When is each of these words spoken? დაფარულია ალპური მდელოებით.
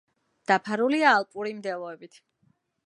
დაფარულია 0.51 1.13
ალპური 1.19 1.55
მდელოებით. 1.61 2.21